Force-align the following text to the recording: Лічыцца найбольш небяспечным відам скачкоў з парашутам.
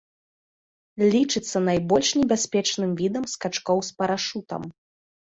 Лічыцца 1.15 1.57
найбольш 1.69 2.09
небяспечным 2.21 2.95
відам 3.01 3.23
скачкоў 3.33 3.77
з 3.91 3.93
парашутам. 3.99 4.65